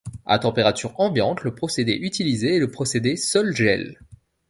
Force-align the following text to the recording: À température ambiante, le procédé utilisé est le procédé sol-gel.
À 0.25 0.39
température 0.39 0.99
ambiante, 0.99 1.43
le 1.43 1.53
procédé 1.53 1.91
utilisé 1.91 2.55
est 2.55 2.59
le 2.59 2.71
procédé 2.71 3.15
sol-gel. 3.15 3.99